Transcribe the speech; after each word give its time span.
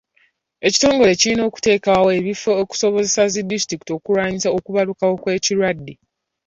Ekitongole 0.67 1.11
kirina 1.19 1.43
okuteekawo 1.49 2.07
ebifo 2.19 2.51
okusobozesa 2.61 3.21
zi 3.33 3.41
disitulikiti 3.51 3.91
okulwanyisa 3.97 4.49
okubalukawo 4.57 5.13
kw'ebirwadde. 5.21 5.93